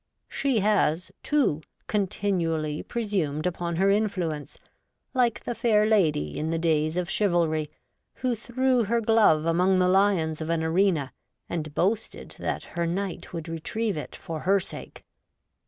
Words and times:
She 0.29 0.61
has, 0.61 1.11
too, 1.21 1.61
continually 1.85 2.81
presumed 2.81 3.45
upon 3.45 3.75
her 3.75 3.91
influence, 3.91 4.57
like 5.13 5.43
the 5.43 5.53
fair 5.53 5.85
lady 5.85 6.39
in 6.39 6.49
the 6.49 6.57
days 6.57 6.97
of 6.97 7.07
chivalry, 7.07 7.69
who 8.15 8.33
threw 8.33 8.85
her 8.85 8.99
glove 8.99 9.45
among 9.45 9.77
the 9.77 9.87
lions 9.87 10.41
of 10.41 10.49
an 10.49 10.63
arena 10.63 11.13
and 11.47 11.75
boasted 11.75 12.35
that 12.39 12.63
her 12.73 12.87
knight 12.87 13.31
would 13.31 13.47
retrieve 13.47 13.95
it 13.95 14.15
for 14.15 14.39
her 14.39 14.59
sake. 14.59 15.03